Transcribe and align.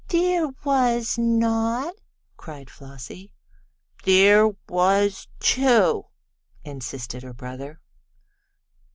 "There 0.07 0.47
was 0.63 1.19
not!" 1.19 1.93
cried 2.35 2.71
Flossie. 2.71 3.31
"There 4.03 4.47
was 4.67 5.27
too!" 5.39 6.07
insisted 6.63 7.21
her 7.21 7.33
brother. 7.33 7.79